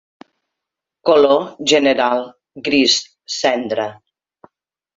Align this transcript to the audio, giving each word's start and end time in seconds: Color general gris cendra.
Color 1.09 1.43
general 1.73 2.23
gris 2.69 2.97
cendra. 3.37 3.89